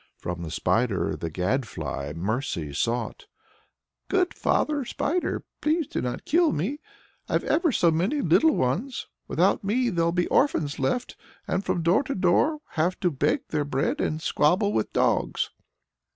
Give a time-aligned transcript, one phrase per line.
[0.17, 3.27] From the Spider the Gadfly mercy sought.
[4.07, 5.43] "Good father Spider!
[5.61, 6.79] please not to kill me.
[7.29, 9.05] I've ever so many little ones.
[9.27, 11.17] Without me they'll be orphans left,
[11.47, 15.51] and from door to door have to beg their bread and squabble with dogs."